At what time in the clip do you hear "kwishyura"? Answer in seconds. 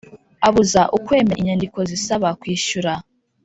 2.39-2.93